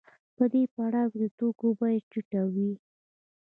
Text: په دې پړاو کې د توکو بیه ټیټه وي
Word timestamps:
په 0.35 0.43
دې 0.53 0.63
پړاو 0.73 1.11
کې 1.11 1.17
د 1.23 1.25
توکو 1.37 1.67
بیه 1.79 2.01
ټیټه 2.09 2.41
وي 2.53 2.71